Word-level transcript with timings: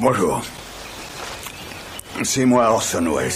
Bonjour. 0.00 0.42
C'est 2.22 2.44
moi 2.44 2.70
Orson 2.70 3.04
Welles. 3.16 3.32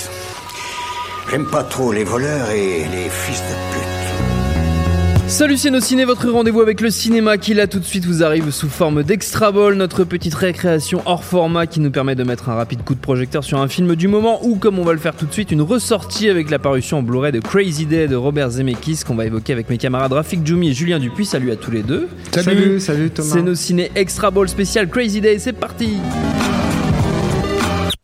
J'aime 1.28 1.46
pas 1.46 1.64
trop 1.64 1.90
les 1.92 2.04
voleurs 2.04 2.50
et 2.50 2.84
les 2.84 3.08
fils 3.08 3.40
de 3.40 3.54
pute. 3.72 5.28
Salut 5.28 5.56
c'est 5.56 5.70
nos 5.70 5.80
ciné, 5.80 6.04
votre 6.04 6.28
rendez-vous 6.30 6.60
avec 6.60 6.80
le 6.80 6.90
cinéma 6.90 7.36
qui 7.36 7.54
là 7.54 7.66
tout 7.66 7.80
de 7.80 7.84
suite 7.84 8.04
vous 8.04 8.22
arrive 8.22 8.50
sous 8.50 8.68
forme 8.68 9.02
d'extra 9.02 9.50
ball, 9.50 9.74
notre 9.74 10.04
petite 10.04 10.34
récréation 10.34 11.02
hors 11.04 11.24
format 11.24 11.66
qui 11.66 11.80
nous 11.80 11.90
permet 11.90 12.14
de 12.14 12.22
mettre 12.22 12.48
un 12.48 12.54
rapide 12.54 12.84
coup 12.84 12.94
de 12.94 13.00
projecteur 13.00 13.42
sur 13.42 13.58
un 13.58 13.66
film 13.66 13.96
du 13.96 14.06
moment 14.06 14.44
ou 14.46 14.56
comme 14.56 14.78
on 14.78 14.84
va 14.84 14.92
le 14.92 14.98
faire 14.98 15.16
tout 15.16 15.26
de 15.26 15.32
suite, 15.32 15.50
une 15.50 15.62
ressortie 15.62 16.28
avec 16.28 16.48
la 16.48 16.60
parution 16.60 16.98
en 16.98 17.02
Blu-ray 17.02 17.32
de 17.32 17.40
Crazy 17.40 17.86
Day 17.86 18.06
de 18.06 18.16
Robert 18.16 18.50
Zemeckis 18.50 19.00
qu'on 19.04 19.16
va 19.16 19.26
évoquer 19.26 19.52
avec 19.52 19.68
mes 19.68 19.78
camarades 19.78 20.12
Rafik 20.12 20.46
Djoumi 20.46 20.68
et 20.68 20.74
Julien 20.74 21.00
Dupuis. 21.00 21.24
Salut 21.24 21.50
à 21.50 21.56
tous 21.56 21.72
les 21.72 21.82
deux. 21.82 22.08
Salut, 22.30 22.78
salut 22.78 23.10
Thomas. 23.10 23.30
C'est 23.32 23.42
nos 23.42 23.54
ciné 23.56 23.90
extra 23.96 24.30
ball 24.30 24.48
spécial 24.48 24.88
Crazy 24.88 25.20
Day, 25.20 25.38
c'est 25.38 25.54
parti. 25.54 25.96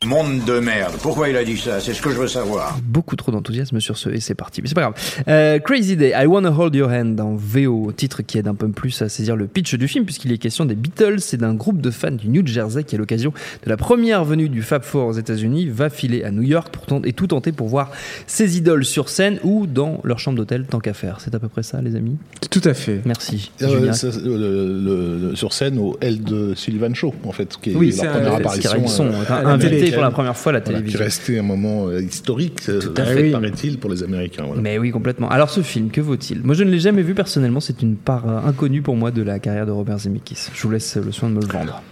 Monde 0.09 0.43
de 0.47 0.59
merde. 0.59 0.95
Pourquoi 1.03 1.29
il 1.29 1.37
a 1.37 1.45
dit 1.45 1.59
ça? 1.59 1.81
C'est 1.81 1.93
ce 1.93 2.01
que 2.01 2.09
je 2.09 2.17
veux 2.17 2.29
savoir. 2.29 2.79
Beaucoup 2.83 3.15
trop 3.15 3.31
d'enthousiasme 3.31 3.79
sur 3.79 3.99
ce 3.99 4.09
et 4.09 4.21
c'est 4.21 4.35
parti. 4.35 4.63
Mais 4.63 4.69
c'est 4.69 4.75
pas 4.75 4.81
grave. 4.81 4.95
Euh, 5.29 5.59
Crazy 5.59 5.97
Day, 5.97 6.15
I 6.17 6.25
Wanna 6.25 6.51
Hold 6.51 6.75
Your 6.75 6.89
Hand 6.91 7.21
en 7.21 7.35
VO, 7.37 7.93
titre 7.95 8.23
qui 8.23 8.39
aide 8.39 8.49
un 8.49 8.55
peu 8.55 8.69
plus 8.69 9.03
à 9.03 9.11
saisir 9.11 9.37
le 9.37 9.47
pitch 9.47 9.75
du 9.75 9.87
film 9.87 10.07
puisqu'il 10.07 10.33
est 10.33 10.39
question 10.39 10.65
des 10.65 10.77
Beatles 10.77 11.19
et 11.35 11.37
d'un 11.37 11.53
groupe 11.53 11.83
de 11.83 11.91
fans 11.91 12.11
du 12.11 12.29
New 12.31 12.47
Jersey 12.47 12.85
qui 12.85 12.95
à 12.95 12.99
l'occasion 12.99 13.35
de 13.65 13.69
la 13.69 13.77
première 13.77 14.25
venue 14.25 14.49
du 14.49 14.63
Fab 14.63 14.83
Four 14.83 15.09
aux 15.09 15.13
États-Unis 15.13 15.69
va 15.69 15.91
filer 15.91 16.25
à 16.25 16.31
New 16.31 16.41
York 16.43 16.69
pour 16.73 16.87
tenter, 16.87 17.11
et 17.11 17.13
tout 17.13 17.27
tenter 17.27 17.53
pour 17.53 17.69
voir 17.69 17.91
ses 18.27 18.57
idoles 18.57 18.87
sur 18.87 19.11
scène 19.11 19.39
ou 19.45 19.67
dans 19.67 20.01
leur 20.05 20.19
chambre 20.21 20.39
d'hôtel 20.39 20.65
tant 20.65 20.81
qu'à 20.81 20.95
faire. 20.95 21.19
C'est 21.21 21.35
à 21.35 21.39
peu 21.39 21.49
près 21.49 21.63
ça 21.63 21.83
les 21.83 21.97
amis? 21.97 22.17
Tout 22.51 22.63
à 22.65 22.73
fait. 22.73 23.03
Merci. 23.05 23.51
Euh, 23.61 23.69
Julien. 23.79 23.93
ça, 23.93 24.09
le- 24.25 24.37
le- 24.39 25.29
le- 25.31 25.37
sur 25.37 25.53
scène 25.53 25.77
au 25.79 25.99
L 26.01 26.23
de 26.25 26.55
Sullivan 26.55 26.95
Show, 26.95 27.15
en 27.25 27.33
fait, 27.33 27.55
qui 27.61 27.73
est 27.73 27.75
Oui, 27.75 27.89
leur 27.89 27.97
c'est 27.97 28.07
un- 28.07 28.13
première 28.13 28.35
apparition. 28.37 28.71
euh, 29.01 29.45
invités 29.45 29.69
télé. 29.81 29.98
Pour 29.99 30.05
la 30.05 30.11
première 30.11 30.37
fois 30.37 30.53
la 30.53 30.61
voilà, 30.61 30.79
qui 30.79 30.85
télévision. 30.85 31.01
restait 31.01 31.39
un 31.39 31.43
moment 31.43 31.89
euh, 31.89 32.01
historique, 32.01 32.61
euh, 32.69 32.81
à 32.97 33.05
fait, 33.05 33.31
paraît-il, 33.31 33.79
pour 33.79 33.91
les 33.91 34.03
Américains. 34.03 34.45
voilà. 34.47 34.61
Mais 34.63 34.79
oui, 34.79 34.91
complètement. 34.91 35.29
Alors 35.29 35.51
ce 35.51 35.61
film, 35.63 35.91
que 35.91 36.01
vaut-il? 36.01 36.43
Moi 36.43 36.55
je 36.55 36.65
ne 36.65 36.71
l'ai 36.71 36.81
jamais 36.81 37.03
vu 37.03 37.15
personnellement, 37.15 37.61
c'est 37.61 37.83
une 37.83 37.97
part 37.97 38.29
euh, 38.29 38.49
inconnue 38.49 38.83
pour 38.83 38.97
moi 38.97 39.11
de 39.11 39.23
la 39.23 39.39
carrière 39.39 39.67
de 39.67 39.73
Robert 39.73 39.99
Zemeckis. 39.99 40.49
Je 40.55 40.63
vous 40.63 40.71
laisse 40.71 40.97
le 40.97 41.13
soin 41.13 41.29
de 41.29 41.35
me 41.35 41.41
le 41.41 41.47
vendre. 41.47 41.83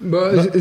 Bah, 0.00 0.30
Bah. 0.34 0.42
je- 0.54 0.58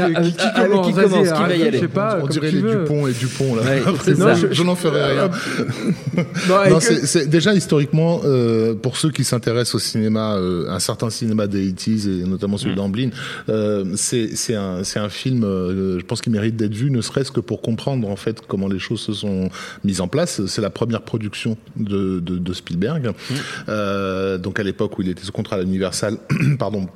Ah, 0.00 0.22
qui, 0.22 0.32
qui 0.32 0.36
ah, 0.40 0.64
commence 0.66 0.86
qui 0.86 0.92
commence 0.94 1.28
Qui 1.28 1.42
va 1.42 1.56
y 1.56 1.62
aller 1.62 1.72
Je 1.78 1.82
sais 1.82 1.88
pas, 1.88 2.18
On 2.22 2.26
dirait 2.26 2.50
les 2.50 2.60
veux. 2.60 2.80
Dupont 2.80 3.06
et 3.06 3.12
Dupont, 3.12 3.54
là. 3.56 3.62
Ouais, 3.62 3.82
Après, 3.86 4.04
c'est 4.04 4.18
non, 4.18 4.26
ça. 4.26 4.34
je, 4.34 4.46
je 4.52 4.62
n'en 4.62 4.74
ferai 4.74 5.12
rien. 5.12 5.30
Bah, 6.48 6.68
Non, 6.70 6.78
déjà 7.26 7.54
historiquement, 7.54 8.20
euh, 8.24 8.74
pour 8.74 8.96
ceux 8.96 9.10
qui 9.10 9.24
s'intéressent 9.24 9.74
au 9.76 9.78
cinéma, 9.78 10.34
euh, 10.36 10.68
un 10.70 10.78
certain 10.78 11.10
cinéma 11.10 11.46
des 11.46 11.72
80s 11.72 12.06
et 12.08 12.24
notamment 12.26 12.56
Mm. 12.56 12.58
celui 12.58 12.74
d'Amblin, 12.74 13.10
euh, 13.48 13.84
c'est 13.96 14.54
un, 14.54 15.08
film, 15.08 15.44
euh, 15.44 15.98
je 15.98 16.04
pense 16.04 16.20
qu'il 16.22 16.32
mérite 16.32 16.56
d'être 16.56 16.74
vu, 16.74 16.90
ne 16.90 17.00
serait-ce 17.00 17.30
que 17.32 17.40
pour 17.40 17.60
comprendre 17.62 18.08
en 18.08 18.16
fait 18.16 18.40
comment 18.46 18.68
les 18.68 18.78
choses 18.78 19.00
se 19.00 19.12
sont 19.12 19.48
mises 19.84 20.00
en 20.00 20.08
place. 20.08 20.44
C'est 20.46 20.62
la 20.62 20.70
première 20.70 21.02
production 21.02 21.56
de, 21.76 22.20
de, 22.20 22.38
de 22.38 22.52
Spielberg, 22.52 23.08
Mm. 23.08 23.34
Euh, 23.68 24.38
donc 24.38 24.58
à 24.58 24.62
l'époque 24.62 24.98
où 24.98 25.02
il 25.02 25.08
était 25.08 25.22
sous 25.24 25.32
contrat 25.32 25.56
à 25.56 25.60
l'Universal, 25.62 26.16
pardon. 26.58 26.88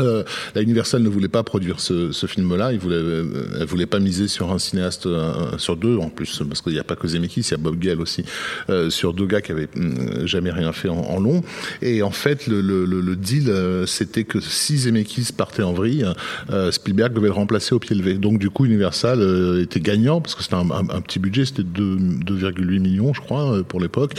Euh, 0.00 0.22
la 0.54 0.62
Universal 0.62 1.02
ne 1.02 1.08
voulait 1.08 1.28
pas 1.28 1.42
produire 1.42 1.80
ce, 1.80 2.12
ce 2.12 2.26
film-là. 2.26 2.72
Il 2.72 2.78
voulait, 2.78 2.96
euh, 2.96 3.24
elle 3.60 3.66
voulait 3.66 3.86
pas 3.86 3.98
miser 3.98 4.28
sur 4.28 4.52
un 4.52 4.58
cinéaste 4.58 5.06
euh, 5.06 5.56
sur 5.58 5.76
deux 5.76 5.96
en 5.96 6.08
plus, 6.08 6.42
parce 6.48 6.60
qu'il 6.60 6.72
n'y 6.72 6.78
a 6.78 6.84
pas 6.84 6.96
que 6.96 7.08
Zemeckis, 7.08 7.40
il 7.40 7.50
y 7.50 7.54
a 7.54 7.56
Bob 7.56 7.78
Gale 7.78 8.00
aussi, 8.00 8.24
euh, 8.70 8.90
sur 8.90 9.12
deux 9.14 9.26
gars 9.26 9.40
qui 9.40 9.52
avaient 9.52 9.68
hum, 9.76 10.26
jamais 10.26 10.50
rien 10.50 10.72
fait 10.72 10.88
en, 10.88 10.98
en 10.98 11.20
long. 11.20 11.42
Et 11.82 12.02
en 12.02 12.10
fait, 12.10 12.46
le, 12.46 12.60
le, 12.60 12.84
le, 12.84 13.00
le 13.00 13.16
deal, 13.16 13.48
euh, 13.48 13.86
c'était 13.86 14.24
que 14.24 14.40
si 14.40 14.76
Zemeckis 14.78 15.28
partait 15.36 15.62
en 15.62 15.72
vrille, 15.72 16.06
euh, 16.50 16.70
Spielberg 16.70 17.12
devait 17.14 17.28
le 17.28 17.32
remplacer 17.34 17.74
au 17.74 17.78
pied 17.78 17.96
levé. 17.96 18.14
Donc 18.14 18.38
du 18.38 18.50
coup, 18.50 18.64
Universal 18.66 19.20
euh, 19.20 19.62
était 19.62 19.80
gagnant 19.80 20.20
parce 20.20 20.34
que 20.34 20.42
c'était 20.42 20.54
un, 20.56 20.70
un- 20.70 20.88
un 20.90 21.00
petit 21.00 21.18
budget, 21.18 21.44
c'était 21.46 21.62
2 21.62 21.96
2,8 21.96 22.78
millions, 22.80 23.14
je 23.14 23.20
crois, 23.20 23.52
euh, 23.56 23.62
pour 23.62 23.80
l'époque. 23.80 24.12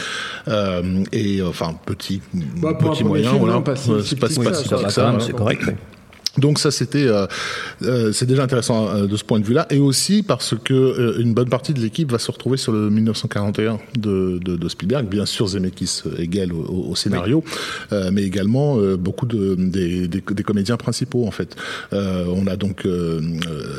Euh, 0.48 1.04
et 1.12 1.42
enfin 1.42 1.76
petit, 1.86 2.22
Bah, 2.62 2.74
petit 2.74 3.04
moyen, 3.04 3.34
voilà. 3.34 3.56
non, 3.56 3.62
pas 3.62 3.76
si- 3.76 3.90
Ouais, 3.92 4.02
si 4.02 4.10
c'est 4.10 4.16
pas, 4.20 4.28
si 4.30 4.40
petit 4.40 4.64
que 4.86 4.90
ça, 4.92 5.18
c'est 5.20 5.34
correct. 5.34 5.64
Oui. 5.68 5.97
Donc 6.38 6.60
ça 6.60 6.72
c'était 6.72 7.08
euh, 7.08 7.26
euh, 7.84 8.12
c'est 8.12 8.26
déjà 8.26 8.44
intéressant 8.44 8.88
euh, 8.90 9.08
de 9.08 9.16
ce 9.18 9.24
point 9.24 9.40
de 9.40 9.46
vue-là. 9.46 9.66
Et 9.70 9.80
aussi 9.80 10.24
parce 10.24 10.54
que 10.64 11.20
une 11.20 11.34
bonne 11.34 11.50
partie 11.50 11.74
de 11.74 11.80
l'équipe 11.80 12.12
va 12.12 12.20
se 12.20 12.30
retrouver 12.32 12.58
sur 12.58 12.72
le 12.72 12.90
1941 12.90 13.80
de, 13.98 14.40
de, 14.44 14.56
de 14.56 14.70
Spielberg, 14.70 15.08
bien 15.08 15.26
sûr 15.26 15.48
Zemeckis 15.48 16.04
égale 16.18 16.54
au, 16.54 16.90
au- 16.92 16.96
scénario, 16.96 17.44
mais 18.12 18.24
également 18.24 18.78
beaucoup 18.98 19.26
de 19.26 19.56
des, 19.56 20.08
des, 20.08 20.22
des 20.22 20.44
comédiens 20.44 20.78
principaux 20.78 21.26
en 21.28 21.32
fait. 21.32 21.56
On 21.92 22.48
a 22.48 22.56
donc 22.56 22.86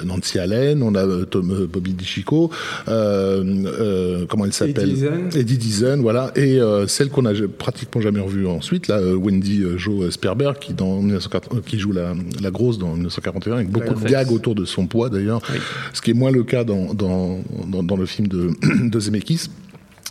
Nancy 0.05 0.39
Allen, 0.39 0.83
on 0.83 0.95
a 0.95 1.25
Tom, 1.27 1.67
Bobby 1.73 1.93
DiCicco, 1.95 2.51
comment 2.87 4.45
elle 4.45 4.53
s'appelle 4.53 4.91
Eddie 5.35 5.59
Deason, 5.59 5.99
voilà, 6.01 6.33
et 6.37 6.59
celle 6.87 7.09
qu'on 7.11 7.25
a 7.27 7.33
pratiquement 7.59 8.01
jamais 8.01 8.21
revue 8.21 8.47
ensuite, 8.47 8.89
là, 8.89 9.01
Wendy 9.01 9.65
Jo 9.77 10.11
Sperber, 10.11 10.53
qui 10.61 10.73
dans 10.75 10.97
1980 11.01 11.61
qui 11.67 11.79
joue 11.79 11.93
la, 11.93 12.15
la 12.41 12.48
grosse 12.51 12.79
dans 12.79 12.93
1941, 12.95 13.55
avec 13.57 13.71
beaucoup 13.71 13.95
de 13.95 14.05
gags 14.09 14.31
autour 14.33 14.55
de 14.55 14.65
son 14.65 14.87
poids 14.87 15.09
d'ailleurs, 15.11 15.41
Oui. 15.53 15.59
ce 15.93 16.01
qui 16.01 16.11
est 16.11 16.15
moins 16.15 16.31
le 16.31 16.45
cas 16.45 16.65
dans 16.65 16.95
dans, 16.95 17.41
dans, 17.67 17.83
dans 17.83 17.97
le 17.97 18.07
film 18.07 18.29
de, 18.29 18.51
de 18.89 19.01
Zemeckis. 19.01 19.49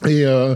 Et 0.06 0.26
euh, 0.26 0.54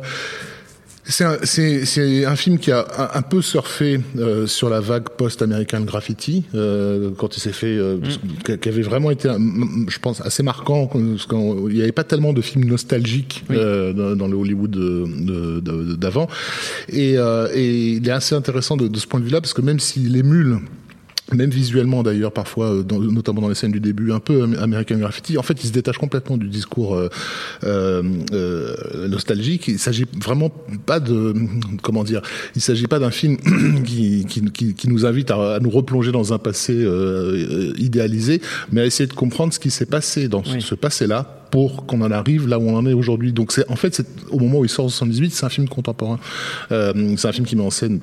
c'est 1.03 1.23
un, 1.25 1.33
un 1.33 2.35
film 2.35 2.59
qui 2.59 2.71
a 2.71 2.85
un, 2.97 3.17
un 3.17 3.21
peu 3.23 3.41
surfé 3.41 3.99
euh, 4.17 4.45
sur 4.45 4.69
la 4.69 4.79
vague 4.79 5.09
post-American 5.17 5.81
Graffiti 5.81 6.43
euh, 6.53 7.09
quand 7.17 7.35
il 7.35 7.39
s'est 7.39 7.51
fait, 7.51 7.75
euh, 7.75 7.97
qui- 8.45 8.57
qui 8.59 8.69
avait 8.69 8.83
vraiment 8.83 9.09
été, 9.09 9.27
je 9.87 9.97
pense, 9.97 10.21
assez 10.21 10.43
marquant. 10.43 10.85
Parce 10.85 11.25
qu'il 11.25 11.73
n'y 11.73 11.81
avait 11.81 11.91
pas 11.91 12.03
tellement 12.03 12.33
de 12.33 12.41
films 12.41 12.65
nostalgiques 12.65 13.43
dans, 13.49 14.15
dans 14.15 14.27
le 14.27 14.35
Hollywood 14.37 14.69
de- 14.69 15.05
de- 15.07 15.59
de- 15.59 15.95
d'avant. 15.95 16.27
Et, 16.89 17.15
et 17.15 17.93
il 17.93 18.07
est 18.07 18.11
assez 18.11 18.35
intéressant 18.35 18.77
de, 18.77 18.87
de 18.87 18.99
ce 18.99 19.07
point 19.07 19.19
de 19.19 19.25
vue-là 19.25 19.41
parce 19.41 19.53
que 19.53 19.61
même 19.61 19.79
s'il 19.79 20.15
émule 20.15 20.59
même 21.33 21.49
visuellement 21.49 22.03
d'ailleurs 22.03 22.31
parfois 22.31 22.73
euh, 22.73 22.83
dans- 22.83 22.99
notamment 22.99 23.41
dans 23.41 23.49
les 23.49 23.55
scènes 23.55 23.71
du 23.71 23.79
début 23.79 24.11
un 24.11 24.19
peu 24.19 24.43
am- 24.43 24.55
American 24.59 24.97
Graffiti 24.97 25.37
en 25.37 25.43
fait 25.43 25.63
il 25.63 25.67
se 25.67 25.71
détache 25.71 25.97
complètement 25.97 26.37
du 26.37 26.47
discours 26.47 26.95
euh, 26.95 27.09
euh, 27.63 28.03
euh, 28.33 29.07
nostalgique. 29.07 29.67
Il 29.67 29.79
s'agit 29.79 30.05
vraiment 30.21 30.51
pas 30.85 30.99
de 30.99 31.33
comment 31.81 32.03
dire 32.03 32.21
il 32.55 32.61
s'agit 32.61 32.87
pas 32.87 32.99
d'un 32.99 33.11
film 33.11 33.37
qui, 33.85 34.25
qui, 34.27 34.41
qui, 34.51 34.73
qui 34.73 34.89
nous 34.89 35.05
invite 35.05 35.31
à, 35.31 35.55
à 35.55 35.59
nous 35.59 35.69
replonger 35.69 36.11
dans 36.11 36.33
un 36.33 36.37
passé 36.37 36.73
euh, 36.73 37.69
euh, 37.71 37.73
idéalisé 37.77 38.41
mais 38.71 38.81
à 38.81 38.85
essayer 38.85 39.07
de 39.07 39.13
comprendre 39.13 39.53
ce 39.53 39.59
qui 39.59 39.71
s'est 39.71 39.85
passé 39.85 40.27
dans 40.27 40.43
ce- 40.43 40.53
Oui. 40.55 40.61
ce 40.61 40.75
passé 40.75 41.07
là 41.07 41.37
pour 41.51 41.85
qu'on 41.85 42.01
en 42.01 42.11
arrive 42.11 42.47
là 42.47 42.57
où 42.59 42.63
on 42.63 42.75
en 42.77 42.85
est 42.85 42.93
aujourd'hui. 42.93 43.33
Donc 43.33 43.51
c'est 43.51 43.69
en 43.69 43.75
fait 43.75 43.93
c'est 43.93 44.07
au 44.29 44.39
moment 44.39 44.59
où 44.59 44.65
il 44.65 44.69
sort 44.69 44.85
en 44.85 44.89
78 44.89 45.33
c'est 45.33 45.45
un 45.45 45.49
film 45.49 45.67
contemporain. 45.67 46.19
Euh, 46.71 46.93
c'est 47.17 47.27
un 47.27 47.31
film 47.33 47.45
qui 47.45 47.55
met 47.57 47.63
en 47.63 47.69
scène 47.69 47.99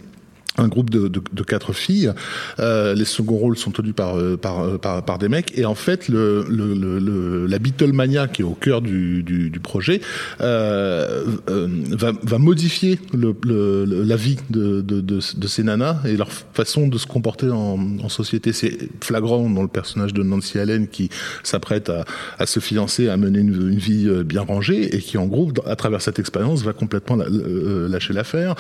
un 0.56 0.66
groupe 0.66 0.91
de, 0.91 1.06
de, 1.06 1.22
de 1.32 1.42
quatre 1.44 1.72
filles. 1.72 2.12
Euh, 2.59 2.94
les 2.94 3.04
seconds 3.04 3.36
rôles 3.36 3.56
sont 3.56 3.70
tenus 3.70 3.94
par, 3.94 4.19
euh, 4.19 4.36
par, 4.36 4.60
euh, 4.60 4.76
par, 4.76 5.04
par 5.04 5.19
des 5.19 5.28
mecs. 5.28 5.56
Et 5.56 5.64
en 5.64 5.76
fait, 5.76 6.09
le, 6.09 6.44
le, 6.48 6.75
le, 6.75 7.47
la 7.47 7.59
Beatlemania 7.60 8.26
qui 8.26 8.42
est 8.42 8.44
au 8.44 8.54
cœur 8.54 8.82
du, 8.82 9.22
du, 9.22 9.50
du 9.50 9.60
projet 9.60 10.00
euh, 10.41 11.25
euh, 11.48 11.69
va, 11.91 12.12
va 12.22 12.38
modifier 12.38 12.98
le, 13.12 13.37
le, 13.44 13.84
la 13.84 14.16
vie 14.16 14.38
de, 14.50 14.81
de, 14.81 15.00
de, 15.00 15.20
de 15.37 15.47
ces 15.47 15.62
nanas 15.62 15.98
et 16.04 16.16
leur 16.16 16.31
façon 16.32 16.88
de 16.88 16.98
se 16.98 17.06
comporter 17.06 17.50
en, 17.50 17.78
en 18.03 18.08
société. 18.08 18.53
C'est 18.53 18.76
flagrant 19.00 19.48
dans 19.48 19.62
le 19.62 19.69
personnage 19.69 20.12
de 20.12 20.25
Nancy 20.25 20.58
Allen 20.58 20.88
qui 20.88 21.08
s'apprête 21.44 21.88
à, 21.88 22.04
à 22.38 22.47
se 22.47 22.58
fiancer, 22.58 23.08
à 23.08 23.16
mener 23.16 23.38
une, 23.41 23.70
une 23.70 23.78
vie 23.78 24.08
bien 24.25 24.42
rangée 24.42 24.97
et 24.97 24.98
qui, 24.98 25.19
en 25.19 25.26
gros, 25.26 25.53
à 25.66 25.76
travers 25.76 26.03
cette 26.03 26.19
expérience, 26.19 26.62
va 26.64 26.72
complètement 26.72 27.14
la- 27.14 27.28
lâcher 27.28 28.12
l'affaire. 28.12 28.56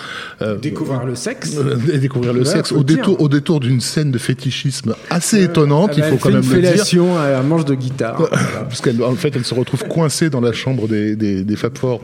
Découvrir 0.62 1.04
le 1.04 1.16
sexe. 1.16 1.56
Euh, 1.88 1.94
et 1.94 1.98
découvrir 1.98 2.32
le 2.32 2.40
Ouais, 2.40 2.46
sexe 2.46 2.72
au 2.72 2.82
dire. 2.82 2.96
détour, 2.98 3.20
au 3.20 3.28
détour 3.28 3.60
d'une 3.60 3.80
scène 3.80 4.10
de 4.10 4.18
fétichisme 4.18 4.94
assez 5.10 5.42
étonnante, 5.42 5.92
il 5.96 6.02
faut 6.04 6.16
quand 6.16 6.30
même 6.30 6.42
le 6.50 6.60
dire. 6.60 7.04
à 7.16 7.38
un 7.38 7.42
manche 7.42 7.64
de 7.64 7.74
guitare. 7.74 8.16
Voilà. 8.18 8.36
Parce 8.68 8.80
qu'elle, 8.80 9.02
en 9.02 9.14
fait, 9.14 9.34
elle 9.36 9.44
se 9.44 9.54
retrouve 9.54 9.84
coincée 9.84 10.30
dans 10.30 10.40
la 10.40 10.52
chambre 10.52 10.88
des, 10.88 11.16
des, 11.16 11.44
des 11.44 11.56
Fab 11.56 11.76
Four 11.76 12.00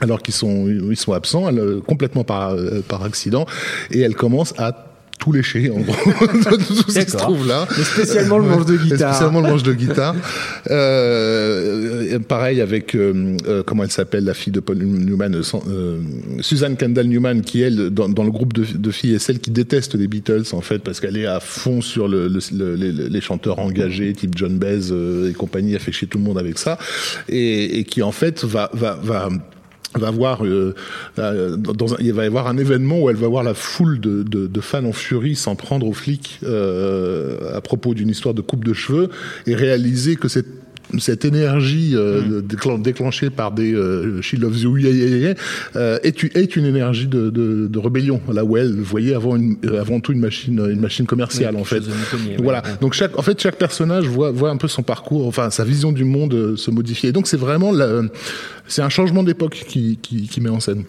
alors 0.00 0.20
qu'ils 0.20 0.34
sont, 0.34 0.66
ils 0.68 0.96
sont 0.96 1.12
absents, 1.14 1.48
elle, 1.48 1.58
euh, 1.58 1.80
complètement 1.80 2.22
par, 2.22 2.50
euh, 2.50 2.82
par 2.86 3.02
accident, 3.02 3.46
et 3.90 4.00
elle 4.00 4.14
commence 4.14 4.52
à 4.58 4.85
tout 5.18 5.32
lécher, 5.32 5.70
en 5.70 5.80
gros, 5.80 5.94
de 5.94 6.56
tout 6.66 6.90
ce 6.90 6.98
qui 7.00 7.10
se 7.10 7.16
trouve 7.16 7.46
là. 7.48 7.66
Mais 7.76 7.84
spécialement 7.84 8.38
le 8.38 8.44
manche 8.48 8.66
de 8.66 8.74
Et 8.74 8.78
guitare. 8.78 9.14
Spécialement 9.14 9.40
le 9.40 9.48
manche 9.48 9.62
de 9.62 9.72
guitare. 9.72 10.14
Euh, 10.70 12.12
euh, 12.14 12.18
pareil 12.18 12.60
avec 12.60 12.94
euh, 12.94 13.36
euh, 13.48 13.62
comment 13.64 13.82
elle 13.84 13.90
s'appelle 13.90 14.24
la 14.24 14.34
fille 14.34 14.52
de 14.52 14.60
Paul 14.60 14.78
Newman, 14.78 15.34
euh, 15.68 16.00
Suzanne 16.40 16.76
Kendall 16.76 17.06
Newman, 17.06 17.40
qui 17.42 17.62
elle 17.62 17.90
dans, 17.90 18.08
dans 18.08 18.24
le 18.24 18.30
groupe 18.30 18.52
de, 18.52 18.64
de 18.64 18.90
filles 18.90 19.14
est 19.14 19.18
celle 19.18 19.38
qui 19.38 19.50
déteste 19.50 19.94
les 19.94 20.06
Beatles 20.08 20.44
en 20.52 20.60
fait 20.60 20.78
parce 20.80 21.00
qu'elle 21.00 21.16
est 21.16 21.26
à 21.26 21.40
fond 21.40 21.80
sur 21.80 22.08
le, 22.08 22.28
le- 22.28 22.40
le- 22.56 22.74
les, 22.74 22.92
les 23.08 23.20
chanteurs 23.20 23.58
engagés 23.58 24.12
type 24.12 24.32
John 24.36 24.58
Baez 24.58 24.92
et 25.28 25.32
compagnie, 25.32 25.74
a 25.76 25.78
fait 25.78 25.92
chier 25.92 26.08
tout 26.08 26.18
le 26.18 26.24
monde 26.24 26.38
avec 26.38 26.58
ça 26.58 26.78
et, 27.28 27.78
et 27.78 27.84
qui 27.84 28.02
en 28.02 28.12
fait 28.12 28.44
va 28.44 28.70
va 28.72 28.98
va 29.02 29.28
va 29.98 30.10
voir 30.10 30.44
euh, 30.44 30.74
euh, 31.18 31.56
un- 31.56 31.96
il 32.00 32.12
va 32.12 32.24
y 32.24 32.26
avoir 32.26 32.46
un 32.48 32.56
événement 32.58 33.00
où 33.00 33.10
elle 33.10 33.16
va 33.16 33.28
voir 33.28 33.42
la 33.42 33.54
foule 33.54 34.00
de, 34.00 34.22
de, 34.22 34.46
de 34.46 34.60
fans 34.60 34.84
en 34.84 34.92
furie 34.92 35.36
s'en 35.36 35.56
prendre 35.56 35.86
aux 35.86 35.92
flics 35.92 36.38
euh, 36.42 37.56
à 37.56 37.60
propos 37.60 37.94
d'une 37.94 38.08
histoire 38.08 38.34
de 38.34 38.42
coupe 38.42 38.64
de 38.64 38.72
cheveux 38.72 39.08
et 39.46 39.54
réaliser 39.54 40.16
que 40.16 40.28
cette 40.28 40.46
cette 40.98 41.24
énergie 41.24 41.92
euh, 41.94 42.40
déclen- 42.42 42.80
déclenchée 42.82 43.30
par 43.30 43.52
des 43.52 43.74
euh, 43.74 44.20
She 44.22 44.34
Loves 44.34 44.58
You 44.60 44.76
yeah, 44.76 44.90
yeah, 44.90 45.16
yeah, 45.16 45.34
euh, 45.74 45.98
est, 46.02 46.56
une 46.56 46.64
énergie 46.64 47.06
de, 47.08 47.30
de, 47.30 47.66
de 47.66 47.78
rébellion 47.78 48.20
là 48.32 48.44
où 48.44 48.56
elle 48.56 48.74
voyait 48.80 49.14
avant 49.14 49.36
une, 49.36 49.56
euh, 49.64 49.80
avant 49.80 50.00
tout 50.00 50.12
une 50.12 50.20
machine 50.20 50.58
une 50.70 50.80
machine 50.80 51.06
commerciale 51.06 51.54
Oui, 51.54 51.60
en 51.60 51.64
fait 51.64 51.82
voilà 52.38 52.62
Ouais. 52.64 52.70
donc 52.80 52.94
chaque, 52.94 53.18
en 53.18 53.22
fait, 53.22 53.40
chaque 53.40 53.56
personnage 53.56 54.06
voit, 54.06 54.30
voit 54.30 54.50
un 54.50 54.56
peu 54.56 54.68
son 54.68 54.82
parcours, 54.82 55.26
enfin 55.26 55.50
sa 55.50 55.64
vision 55.64 55.92
du 55.92 56.04
monde 56.04 56.56
se 56.56 56.70
modifier. 56.70 57.10
Et 57.10 57.12
donc 57.12 57.26
c'est 57.26 57.36
vraiment, 57.36 57.72
c'est 58.66 58.82
un 58.82 58.88
changement 58.88 59.22
d'époque 59.22 59.64
qui, 59.68 59.98
qui, 60.00 60.26
qui 60.28 60.40
met 60.40 60.48
en 60.50 60.60
scène. 60.60 60.84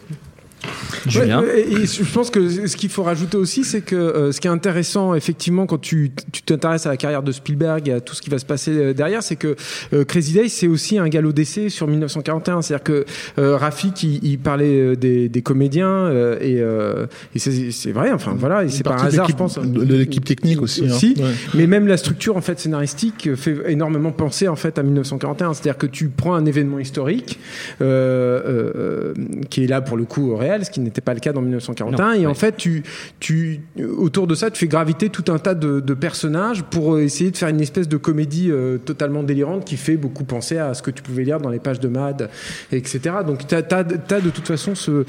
Julien. 1.07 1.41
Ouais, 1.41 1.61
et, 1.61 1.73
et 1.73 1.85
je 1.85 2.03
pense 2.13 2.29
que 2.29 2.67
ce 2.67 2.75
qu'il 2.77 2.89
faut 2.89 3.03
rajouter 3.03 3.38
aussi, 3.38 3.63
c'est 3.63 3.81
que 3.81 3.95
euh, 3.95 4.31
ce 4.31 4.39
qui 4.41 4.47
est 4.47 4.51
intéressant, 4.51 5.13
effectivement, 5.15 5.65
quand 5.65 5.77
tu 5.79 6.11
tu 6.31 6.41
t'intéresses 6.41 6.85
à 6.85 6.89
la 6.89 6.97
carrière 6.97 7.23
de 7.23 7.31
Spielberg 7.31 7.88
et 7.88 7.94
à 7.94 8.01
tout 8.01 8.15
ce 8.15 8.21
qui 8.21 8.29
va 8.29 8.39
se 8.39 8.45
passer 8.45 8.71
euh, 8.71 8.94
derrière, 8.94 9.23
c'est 9.23 9.35
que 9.35 9.55
euh, 9.94 10.03
Crazy 10.05 10.33
Days, 10.33 10.49
c'est 10.49 10.67
aussi 10.67 10.97
un 10.97 11.07
galop 11.09 11.31
d'essai 11.31 11.69
sur 11.69 11.88
1941. 11.88 12.61
C'est-à-dire 12.61 12.83
que 12.83 13.05
euh, 13.39 13.57
Rafik, 13.57 14.03
il, 14.03 14.19
il 14.23 14.39
parlait 14.39 14.95
des, 14.95 15.29
des 15.29 15.41
comédiens 15.41 15.88
euh, 15.88 16.38
et, 16.41 16.61
euh, 16.61 17.05
et 17.35 17.39
c'est 17.39 17.91
vrai. 17.91 18.11
Enfin 18.11 18.35
voilà, 18.38 18.63
et 18.63 18.69
c'est 18.69 18.83
pas 18.83 18.91
un 18.91 18.97
Partie 18.97 19.07
de 19.07 19.13
hasard, 19.21 19.29
je 19.29 19.35
pense. 19.35 19.59
De, 19.59 19.83
de 19.85 19.95
l'équipe 19.95 20.25
technique 20.25 20.61
aussi. 20.61 20.83
hein. 20.85 20.88
Aussi, 20.91 21.15
Ouais. 21.17 21.31
mais 21.53 21.67
même 21.67 21.88
la 21.88 21.97
structure 21.97 22.38
en 22.38 22.41
fait 22.41 22.59
scénaristique 22.59 23.33
fait 23.35 23.57
énormément 23.67 24.11
penser 24.11 24.47
en 24.47 24.55
fait 24.55 24.77
à 24.77 24.83
1941. 24.83 25.53
C'est-à-dire 25.53 25.77
que 25.77 25.88
tu 25.88 26.09
prends 26.09 26.33
un 26.35 26.45
événement 26.45 26.79
historique 26.79 27.39
euh, 27.81 28.41
euh, 28.45 29.13
qui 29.49 29.63
est 29.63 29.67
là 29.67 29.81
pour 29.81 29.97
le 29.97 30.05
coup 30.05 30.31
au 30.31 30.35
réel, 30.38 30.65
ce 30.65 30.71
qui 30.71 30.79
n'était 30.87 31.01
pas 31.01 31.13
le 31.13 31.19
cas 31.19 31.33
dans 31.33 31.41
1941, 31.41 31.97
Non, 32.05 32.13
et 32.13 32.25
en 32.27 32.33
fait 32.33 32.57
tu, 32.57 32.83
tu 33.19 33.61
autour 33.97 34.27
de 34.27 34.35
ça 34.35 34.49
tu 34.51 34.59
fais 34.59 34.67
graviter 34.67 35.09
tout 35.09 35.31
un 35.31 35.37
tas 35.37 35.53
de, 35.53 35.79
de 35.79 35.93
personnages 35.93 36.63
pour 36.63 36.95
euh, 36.95 37.01
essayer 37.01 37.31
de 37.31 37.37
faire 37.37 37.49
une 37.49 37.61
espèce 37.61 37.87
de 37.87 37.97
comédie 37.97 38.49
euh, 38.51 38.77
totalement 38.77 39.23
délirante 39.23 39.65
qui 39.65 39.77
fait 39.77 39.97
beaucoup 39.97 40.23
penser 40.23 40.57
à 40.57 40.73
ce 40.73 40.81
que 40.81 40.91
tu 40.91 41.03
pouvais 41.03 41.23
lire 41.23 41.39
dans 41.39 41.49
les 41.49 41.59
pages 41.59 41.79
de 41.79 41.87
Mad, 41.87 42.29
etc. 42.71 42.99
Donc 43.25 43.47
tu 43.47 43.55
as, 43.55 43.61
de 43.61 44.29
toute 44.29 44.47
façon 44.47 44.75
ce, 44.75 45.05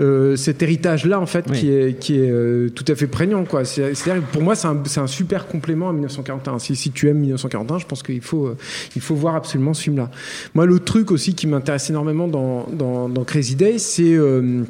euh, 0.00 0.36
cet 0.36 0.62
héritage 0.62 1.06
là 1.06 1.20
en 1.20 1.26
fait 1.26 1.46
Oui. 1.50 1.58
qui 1.58 1.70
est, 1.70 1.98
qui 1.98 2.18
est 2.18 2.30
euh, 2.30 2.68
tout 2.70 2.84
à 2.88 2.94
fait 2.94 3.06
prégnant 3.06 3.44
C'est-à-dire 3.64 4.22
pour 4.32 4.42
moi 4.42 4.54
c'est 4.54 4.68
un, 4.68 4.82
un 4.96 5.06
super 5.06 5.46
complément 5.46 5.88
à 5.88 5.92
1941. 5.92 6.58
Si, 6.58 6.76
si 6.76 6.90
tu 6.90 7.08
aimes 7.08 7.18
1941, 7.18 7.78
je 7.78 7.86
pense 7.86 8.02
qu'il 8.02 8.20
faut, 8.20 8.54
il 8.96 9.02
faut 9.02 9.14
voir 9.14 9.34
absolument 9.36 9.74
ce 9.74 9.82
film-là. 9.82 10.10
Moi, 10.54 10.66
l'autre 10.66 10.84
truc 10.84 11.10
aussi 11.10 11.34
qui 11.34 11.46
m'intéresse 11.46 11.90
énormément 11.90 12.28
dans, 12.28 12.66
dans, 12.72 13.08
dans 13.08 13.24
Crazy 13.24 13.54
Days, 13.56 13.78
c'est 13.78 14.14
euh, 14.14 14.62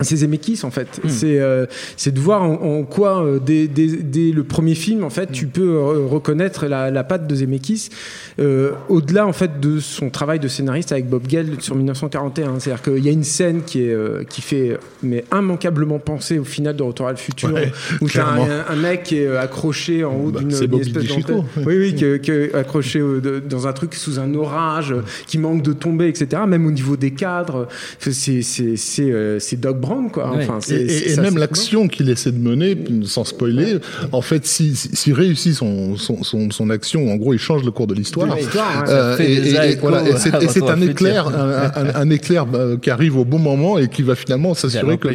c'est 0.00 0.16
Zemeckis 0.16 0.60
en 0.64 0.70
fait. 0.70 1.00
C'est 1.08 1.40
euh, 1.40 1.66
c'est 1.96 2.12
de 2.14 2.20
voir 2.20 2.42
en, 2.42 2.52
en 2.54 2.82
quoi 2.84 3.22
euh, 3.24 3.38
dès, 3.44 3.66
dès, 3.68 3.86
dès 3.88 4.30
le 4.30 4.44
premier 4.44 4.74
film 4.74 5.02
en 5.04 5.10
fait 5.10 5.30
tu 5.32 5.46
peux 5.46 5.76
euh, 5.76 6.06
reconnaître 6.06 6.66
la, 6.66 6.90
la 6.90 7.04
patte 7.04 7.26
de 7.26 7.34
Zemeckis 7.34 7.88
euh, 8.40 8.72
au-delà 8.88 9.26
en 9.26 9.32
fait 9.32 9.60
de 9.60 9.80
son 9.80 10.10
travail 10.10 10.38
de 10.38 10.48
scénariste 10.48 10.92
avec 10.92 11.08
Bob 11.08 11.26
Gale 11.26 11.48
sur 11.60 11.74
1941. 11.74 12.60
C'est-à-dire 12.60 12.82
qu'il 12.82 13.04
y 13.04 13.08
a 13.08 13.12
une 13.12 13.24
scène 13.24 13.62
qui 13.64 13.82
est 13.82 13.92
euh, 13.92 14.22
qui 14.28 14.40
fait 14.42 14.78
mais 15.02 15.24
immanquablement 15.32 15.98
penser 15.98 16.38
au 16.38 16.44
final 16.44 16.76
de 16.76 16.82
Retour 16.82 17.08
à 17.08 17.10
le 17.10 17.16
futur 17.16 17.52
Ouais, 17.52 17.72
où 18.00 18.08
t'as 18.08 18.26
un, 18.26 18.64
un 18.72 18.76
mec 18.76 19.02
qui 19.04 19.18
est 19.18 19.36
accroché 19.36 20.04
en 20.04 20.14
haut 20.14 20.30
Bah, 20.30 20.40
d'une 20.40 20.50
espèce 20.50 20.92
d'antenne. 20.92 21.44
Oui, 21.66 21.76
oui, 21.78 21.94
que, 21.96 22.16
que 22.18 22.54
accroché 22.56 23.00
de- 23.00 23.40
dans 23.40 23.66
un 23.66 23.72
truc 23.72 23.94
sous 23.94 24.18
un 24.18 24.34
orage, 24.34 24.94
qui 25.26 25.38
manque 25.38 25.62
de 25.62 25.72
tomber, 25.72 26.08
etc. 26.08 26.42
Même 26.46 26.66
au 26.66 26.70
niveau 26.70 26.96
des 26.96 27.10
cadres, 27.12 27.68
c'est 27.98 28.12
c'est 28.42 28.76
c'est 28.76 29.38
c'est 29.40 29.58
Doc 29.60 29.78
Brown 29.88 30.10
quoi. 30.10 30.30
Ouais. 30.30 30.44
Enfin, 30.44 30.58
Et, 30.58 30.62
c'est- 30.62 30.74
et- 30.82 30.88
c'est- 30.88 31.04
et 31.06 31.14
ça, 31.14 31.22
même 31.22 31.38
l'action 31.38 31.88
qu'il 31.88 32.08
essaie 32.10 32.32
de 32.32 32.38
mener, 32.38 32.76
sans 33.04 33.24
spoiler, 33.24 33.78
en 34.12 34.20
fait, 34.22 34.46
s'il 34.46 34.76
si, 34.76 35.12
réussit 35.12 35.54
son, 35.54 35.96
son, 35.96 36.22
son, 36.22 36.50
son 36.50 36.70
action, 36.70 37.10
en 37.10 37.16
gros, 37.16 37.32
il 37.34 37.38
change 37.38 37.64
le 37.64 37.70
cours 37.70 37.86
de 37.86 37.94
l'histoire. 37.94 38.28
Ouais. 38.28 38.42
Euh, 38.88 39.16
et, 39.18 39.76
voilà, 39.76 40.04
c'est 40.18 40.34
un 40.68 40.80
éclair, 40.80 41.26
futur. 41.26 41.38
un, 41.40 41.70
un- 41.74 41.94
un 41.94 42.10
éclair 42.10 42.46
bah, 42.46 42.66
qui 42.80 42.90
arrive 42.90 43.16
au 43.16 43.24
bon 43.24 43.38
moment 43.38 43.78
et 43.78 43.88
qui 43.88 44.02
va 44.02 44.14
finalement 44.14 44.54
s'assurer 44.54 44.98
que, 44.98 45.08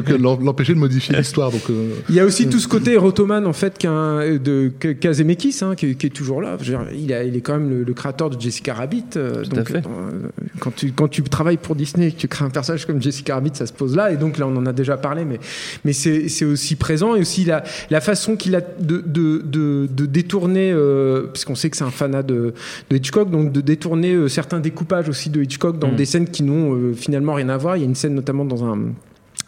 que, 0.00 0.12
l'empêcher 0.14 0.74
de 0.74 0.78
modifier 0.78 1.14
l'histoire. 1.18 1.50
Donc, 1.50 1.62
euh, 1.70 1.90
Il 2.08 2.14
y 2.14 2.20
a 2.20 2.24
aussi 2.24 2.46
tout 2.48 2.58
ce 2.58 2.68
côté 2.68 2.96
Rotoman 2.96 3.46
en 3.46 3.52
fait 3.52 3.78
qu'un 3.78 4.20
de 4.38 4.70
que- 4.78 5.12
Zemeckis, 5.12 5.58
hein, 5.62 5.74
qui, 5.76 5.94
qui 5.96 6.06
est 6.06 6.10
toujours 6.10 6.42
là. 6.42 6.56
Dire, 6.56 6.80
il, 6.94 7.12
a, 7.12 7.24
il 7.24 7.36
est 7.36 7.40
quand 7.40 7.54
même 7.58 7.70
le, 7.70 7.84
le 7.84 7.94
créateur 7.94 8.28
de 8.30 8.40
Jessica 8.40 8.74
Rabbit. 8.74 9.04
euh, 9.16 9.42
Tout 9.44 9.50
à 9.52 9.54
donc 9.56 9.68
fait. 9.70 9.76
euh, 9.78 10.28
quand 10.60 10.74
tu 10.74 10.92
quand 10.92 11.08
tu 11.08 11.22
travailles 11.22 11.56
pour 11.56 11.74
Disney, 11.74 12.08
et 12.08 12.12
que 12.12 12.18
tu 12.18 12.28
crées 12.28 12.44
un 12.44 12.50
personnage 12.50 12.86
comme 12.86 13.00
Jessica 13.00 13.34
Rabbit, 13.34 13.52
ça 13.54 13.66
se 13.66 13.72
pose 13.72 13.95
Et 14.12 14.16
donc 14.16 14.38
là, 14.38 14.46
on 14.46 14.56
en 14.56 14.66
a 14.66 14.72
déjà 14.72 14.96
parlé, 14.96 15.24
mais 15.24 15.38
mais 15.84 15.92
c'est 15.92 16.44
aussi 16.44 16.76
présent 16.76 17.14
et 17.14 17.20
aussi 17.20 17.44
la 17.44 17.64
la 17.90 18.00
façon 18.00 18.36
qu'il 18.36 18.54
a 18.54 18.60
de 18.60 19.02
de 19.04 19.42
de, 19.44 19.88
de 19.90 20.06
détourner, 20.06 20.70
euh, 20.72 21.28
puisqu'on 21.32 21.54
sait 21.54 21.70
que 21.70 21.76
c'est 21.76 21.84
un 21.84 21.90
fanat 21.90 22.22
de 22.22 22.54
de 22.90 22.96
Hitchcock, 22.96 23.30
donc 23.30 23.52
de 23.52 23.60
détourner 23.60 24.12
euh, 24.12 24.28
certains 24.28 24.60
découpages 24.60 25.08
aussi 25.08 25.30
de 25.30 25.42
Hitchcock 25.42 25.78
dans 25.78 25.92
Mm. 25.92 25.96
des 25.96 26.04
scènes 26.04 26.28
qui 26.28 26.42
n'ont 26.42 26.74
euh, 26.74 26.92
finalement 26.94 27.34
rien 27.34 27.48
à 27.48 27.56
voir. 27.56 27.76
Il 27.76 27.80
y 27.80 27.82
a 27.82 27.86
une 27.88 27.94
scène 27.94 28.14
notamment 28.14 28.44
dans 28.44 28.64
un 28.64 28.78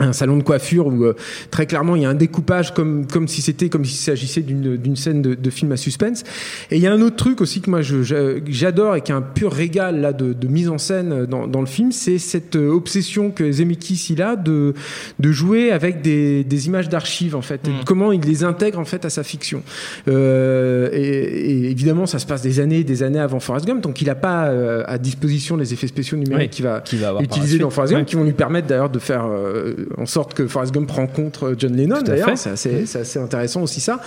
un 0.01 0.13
salon 0.13 0.37
de 0.37 0.43
coiffure 0.43 0.87
où 0.87 1.05
euh, 1.05 1.15
très 1.51 1.67
clairement 1.67 1.97
il 1.97 2.03
y 2.03 2.05
a 2.05 2.11
un 2.11 2.15
découpage 2.15 2.73
comme 2.73 3.07
comme 3.07 3.27
si 3.29 3.43
c'était 3.43 3.69
comme 3.69 3.85
s'il 3.85 3.99
s'agissait 3.99 4.43
d'une 4.43 4.77
d'une 4.77 4.97
scène 4.97 5.23
de, 5.23 5.35
de 5.35 5.51
film 5.51 5.73
à 5.73 5.77
suspense. 5.77 6.25
Et 6.71 6.77
il 6.77 6.83
y 6.83 6.87
a 6.87 6.93
un 6.93 7.01
autre 7.01 7.17
truc 7.17 7.41
aussi 7.41 7.61
que 7.61 7.71
moi 7.71 7.81
j'adore 7.83 8.97
et 8.97 9.01
qui 9.01 9.13
est 9.13 9.15
un 9.15 9.23
pur 9.23 9.53
régal 9.53 10.01
là 10.01 10.13
de, 10.13 10.33
de 10.33 10.49
mise 10.49 10.69
en 10.69 10.79
scène 10.79 11.27
dans, 11.27 11.47
dans 11.47 11.61
le 11.61 11.67
film 11.67 11.93
c'est 11.93 12.19
cette 12.19 12.57
euh, 12.57 12.71
obsession 12.71 13.31
que 13.31 13.51
Zemeckis 13.51 14.09
il 14.11 14.23
a 14.23 14.37
de 14.37 14.75
de 15.19 15.33
jouer 15.33 15.73
avec 15.73 16.03
des, 16.03 16.45
des 16.45 16.67
images 16.67 16.89
d'archives 16.89 17.35
en 17.35 17.43
fait 17.43 17.67
et 17.67 17.71
de 17.71 17.85
comment 17.85 18.13
il 18.13 18.21
les 18.21 18.45
intègre 18.45 18.79
en 18.79 18.85
fait 18.85 19.05
à 19.05 19.11
sa 19.11 19.23
fiction. 19.23 19.63
Euh, 20.07 20.89
et, 20.93 20.99
et 20.99 21.71
évidemment 21.71 22.07
ça 22.07 22.19
se 22.19 22.27
passe 22.27 22.43
des 22.43 22.61
années 22.61 22.85
des 22.85 23.03
années 23.03 23.19
avant 23.19 23.41
Forrest 23.41 23.67
Gump 23.67 23.83
donc 23.83 24.01
il 24.01 24.11
a 24.11 24.15
pas 24.15 24.47
euh, 24.47 24.85
à 24.87 24.99
disposition 24.99 25.57
les 25.57 25.73
effets 25.73 25.87
spéciaux 25.87 26.17
numériques 26.17 26.51
Oui, 26.51 26.57
qui 26.57 26.63
va 26.63 26.81
qui 26.81 26.97
va 26.97 27.17
utiliser 27.21 27.59
dans 27.59 27.71
Forrest 27.71 27.95
Gump 27.95 28.07
qui 28.07 28.17
vont 28.17 28.25
lui 28.25 28.33
permettre 28.33 28.69
d'ailleurs 28.69 28.91
de 28.91 28.99
faire 28.99 29.27
euh, 29.27 29.88
en 29.97 30.07
sorte 30.07 30.35
que 30.35 30.47
Forrest 30.47 30.73
Gump 30.75 30.91
rencontre 30.91 31.55
John 31.59 31.75
Lennon 31.77 32.03
d'ailleurs. 32.03 32.31
c'est 32.37 32.51
assez, 32.51 32.87
c'est 32.87 33.01
assez 33.01 33.19
intéressant 33.19 33.63
aussi 33.63 33.81
ça. 33.81 34.01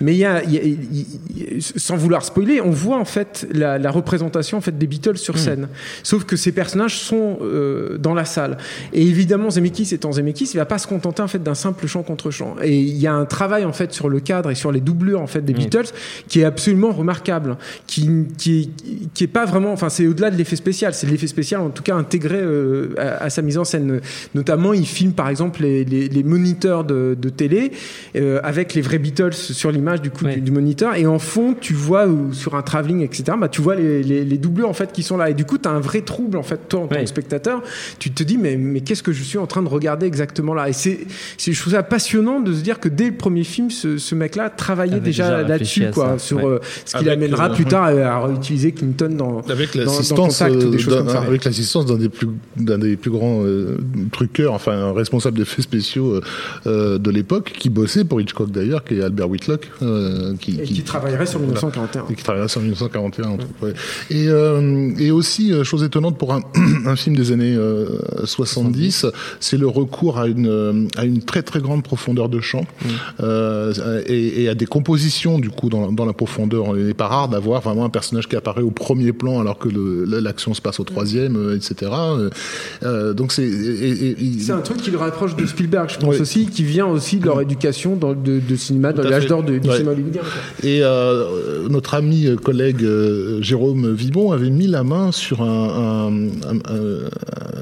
Mais 0.00 0.14
il 0.14 0.18
y 0.18 0.24
a, 0.24 0.42
il 0.44 0.52
y 0.52 0.58
a- 0.58 0.62
il- 0.62 0.78
il- 1.36 1.62
sans 1.62 1.96
vouloir 1.96 2.24
spoiler 2.24 2.60
on 2.60 2.70
voit 2.70 2.98
en 2.98 3.04
fait 3.04 3.46
la, 3.52 3.78
la 3.78 3.90
représentation 3.90 4.58
en 4.58 4.60
fait 4.60 4.76
des 4.76 4.86
Beatles 4.86 5.16
sur 5.18 5.34
Hmm. 5.34 5.38
scène. 5.38 5.68
Sauf 6.02 6.24
que 6.24 6.36
ces 6.36 6.52
personnages 6.52 6.98
sont 6.98 7.38
euh, 7.42 7.98
dans 7.98 8.14
la 8.14 8.24
salle. 8.24 8.58
Et 8.92 9.02
évidemment 9.02 9.50
Zemeckis 9.50 9.94
étant 9.94 10.12
Zemeckis 10.12 10.50
il 10.54 10.56
va 10.56 10.66
pas 10.66 10.78
se 10.78 10.86
contenter 10.86 11.22
en 11.22 11.28
fait 11.28 11.42
d'un 11.42 11.54
simple 11.54 11.86
chant 11.86 12.02
contre 12.02 12.30
chant. 12.30 12.56
Et 12.62 12.76
il 12.78 12.96
y 12.96 13.06
a 13.06 13.14
un 13.14 13.24
travail 13.26 13.64
en 13.64 13.72
fait 13.72 13.92
sur 13.92 14.08
le 14.08 14.20
cadre 14.20 14.50
et 14.50 14.54
sur 14.54 14.72
les 14.72 14.80
doublures 14.80 15.20
en 15.20 15.26
fait 15.26 15.42
des 15.42 15.52
Mm. 15.52 15.56
Beatles 15.58 15.88
qui 16.28 16.40
est 16.40 16.44
absolument 16.44 16.90
remarquable 16.92 17.56
qui 17.86 18.08
qui 18.36 18.60
est, 18.60 19.08
qui 19.14 19.24
est 19.24 19.28
pas 19.28 19.44
vraiment 19.44 19.72
enfin 19.72 19.88
c'est 19.88 20.06
au-delà 20.06 20.30
de 20.30 20.36
l'effet 20.36 20.56
spécial. 20.56 20.94
C'est 20.94 21.06
l'effet 21.06 21.26
spécial 21.26 21.60
en 21.60 21.70
tout 21.70 21.82
cas 21.82 21.94
intégré 21.94 22.38
euh, 22.40 22.94
à, 22.98 23.24
à 23.24 23.30
sa 23.30 23.42
mise 23.42 23.58
en 23.58 23.64
scène. 23.64 24.00
Notamment 24.34 24.72
il 24.72 24.86
filme 24.86 25.12
par 25.12 25.27
exemple 25.28 25.62
les, 25.62 25.84
les, 25.84 26.08
les 26.08 26.22
moniteurs 26.22 26.84
de, 26.84 27.16
de 27.20 27.28
télé 27.28 27.72
euh, 28.16 28.40
avec 28.42 28.74
les 28.74 28.80
vrais 28.82 28.98
Beatles 28.98 29.32
sur 29.34 29.70
l'image 29.72 30.02
du 30.02 30.10
coup 30.10 30.24
Ouais. 30.24 30.34
du, 30.36 30.40
du 30.42 30.50
moniteur 30.50 30.94
et 30.96 31.06
en 31.06 31.18
fond 31.18 31.54
tu 31.58 31.74
vois 31.74 32.06
ou 32.08 32.32
sur 32.32 32.54
un 32.56 32.62
travelling 32.62 33.02
etc 33.02 33.36
bah 33.40 33.48
tu 33.48 33.60
vois 33.62 33.76
les, 33.76 34.02
les, 34.02 34.24
les 34.24 34.38
doublures 34.38 34.68
en 34.68 34.72
fait 34.72 34.90
qui 34.92 35.02
sont 35.02 35.16
là 35.16 35.30
et 35.30 35.34
du 35.34 35.44
coup 35.44 35.58
tu 35.58 35.68
as 35.68 35.72
un 35.72 35.78
vrai 35.80 36.00
trouble 36.00 36.36
en 36.36 36.42
fait 36.42 36.68
toi 36.68 36.80
en 36.80 36.86
tant 36.86 36.96
Ouais. 36.96 37.02
que 37.02 37.08
spectateur 37.08 37.62
tu 37.98 38.10
te 38.10 38.22
dis 38.24 38.36
mais, 38.38 38.56
mais 38.56 38.80
qu'est-ce 38.80 39.02
que 39.02 39.12
je 39.12 39.22
suis 39.22 39.38
en 39.38 39.46
train 39.46 39.62
de 39.62 39.68
regarder 39.68 40.06
exactement 40.06 40.54
là? 40.54 40.68
Et 40.68 40.72
c'est 40.72 41.06
je 41.38 41.60
trouve 41.60 41.72
ça 41.74 41.82
passionnant 41.82 42.40
de 42.40 42.52
se 42.52 42.60
dire 42.62 42.80
que 42.80 42.88
dès 42.88 43.06
le 43.10 43.16
premier 43.16 43.44
film 43.44 43.70
ce, 43.70 43.98
ce 43.98 44.14
mec 44.14 44.34
là 44.36 44.50
travaillait 44.50 45.00
déjà 45.00 45.42
là-dessus 45.42 45.86
quoi 45.92 46.12
ça, 46.12 46.18
sur 46.18 46.38
ouais. 46.38 46.44
euh, 46.46 46.58
ce 46.84 46.92
qui 46.92 46.96
Avec, 46.96 47.08
l'amènera 47.08 47.50
euh, 47.50 47.54
plus 47.54 47.64
tard 47.64 47.84
à, 47.84 47.88
à 47.90 48.26
réutiliser 48.26 48.72
Clinton 48.72 49.10
dans 49.16 49.40
Avec 49.48 49.74
l'assistance 49.74 50.38
Contact 50.38 50.56
ou 50.64 50.70
des 50.70 50.76
euh, 50.76 50.78
choses 50.78 50.94
d'un- 50.94 51.00
comme 51.04 51.08
ça. 51.10 51.20
avec 51.20 51.44
l'assistance 51.44 51.86
d'un 51.86 51.96
des 51.96 52.08
plus 52.08 52.28
d'un 52.56 52.78
des 52.78 52.96
plus 52.96 53.10
grands 53.10 53.42
euh, 53.44 53.76
truqueurs, 54.12 54.52
enfin 54.54 54.72
un 54.72 54.92
responsable 55.18 55.38
d'effets 55.38 55.62
spéciaux 55.62 56.14
euh, 56.14 56.20
euh, 56.66 56.98
de 56.98 57.10
l'époque, 57.10 57.52
qui 57.58 57.70
bossait 57.70 58.04
pour 58.04 58.20
Hitchcock 58.20 58.50
d'ailleurs, 58.50 58.84
qui 58.84 58.94
est 58.94 59.02
Albert 59.02 59.28
Whitlock, 59.28 59.68
euh, 59.82 60.34
qui, 60.40 60.60
et 60.60 60.62
qui 60.62 60.82
travaillerait 60.82 61.26
sur 61.26 61.40
1941 61.40 62.06
et 62.10 62.14
qui 62.14 62.22
travaillera 62.22 62.48
sur 62.48 62.60
1941. 62.60 63.28
entre 63.28 63.44
autres, 63.44 63.46
ouais. 63.62 63.72
Et, 64.10 64.28
euh, 64.28 64.90
et 64.98 65.10
aussi, 65.10 65.52
chose 65.64 65.82
étonnante 65.82 66.18
pour 66.18 66.32
un, 66.32 66.40
un 66.86 66.96
film 66.96 67.16
des 67.16 67.32
années 67.32 67.54
euh, 67.54 67.98
70, 68.24 69.06
c'est 69.40 69.56
le 69.56 69.66
recours 69.66 70.18
à 70.18 70.26
une, 70.26 70.88
à 70.96 71.04
une 71.04 71.22
très 71.22 71.42
très 71.42 71.60
grande 71.60 71.82
profondeur 71.82 72.28
de 72.28 72.40
champ 72.40 72.64
euh, 73.20 74.02
et, 74.06 74.42
et 74.42 74.48
à 74.48 74.54
des 74.54 74.66
compositions 74.66 75.38
du 75.38 75.50
coup 75.50 75.68
dans, 75.68 75.92
dans 75.92 76.04
la 76.04 76.12
profondeur. 76.12 76.76
Il 76.76 76.86
n'est 76.86 76.94
pas 76.94 77.08
rare 77.08 77.28
d'avoir 77.28 77.60
vraiment 77.62 77.84
un 77.84 77.90
personnage 77.90 78.28
qui 78.28 78.36
apparaît 78.36 78.62
au 78.62 78.70
premier 78.70 79.12
plan 79.12 79.40
alors 79.40 79.58
que 79.58 79.68
l'action 79.68 80.54
se 80.54 80.60
passe 80.60 80.80
au 80.80 80.84
troisième, 80.84 81.54
etc. 81.56 81.90
Donc 82.82 83.32
c'est 83.32 83.50
C'est 84.40 84.52
un 84.52 84.60
truc 84.60 84.78
qu'il 84.78 84.96
rajoute 84.96 85.07
l'approche 85.08 85.36
de 85.36 85.46
Spielberg, 85.46 85.90
je 85.90 85.98
pense 85.98 86.20
aussi, 86.20 86.46
qui 86.46 86.62
vient 86.62 86.86
aussi 86.86 87.18
de 87.18 87.24
leur 87.24 87.40
éducation 87.40 87.96
dans, 87.96 88.14
de, 88.14 88.40
de 88.40 88.56
cinéma, 88.56 88.92
dans 88.92 89.02
l'âge 89.02 89.26
d'or 89.26 89.42
du 89.42 89.60
cinéma 89.60 89.92
hollywoodien. 89.92 90.22
Et 90.62 90.80
euh, 90.82 91.68
notre 91.68 91.94
ami 91.94 92.26
euh, 92.26 92.36
collègue 92.36 92.82
euh, 92.82 93.40
Jérôme 93.42 93.92
Vibon 93.92 94.32
avait 94.32 94.50
mis 94.50 94.66
la 94.66 94.84
main 94.84 95.12
sur 95.12 95.42
un, 95.42 96.08
un, 96.08 96.56
un, 96.56 97.08